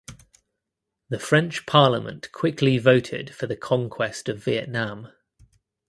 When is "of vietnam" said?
4.29-5.09